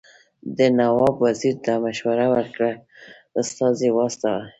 [0.57, 2.71] ده نواب وزیر ته مشوره ورکړه
[3.41, 4.43] استازي واستوي.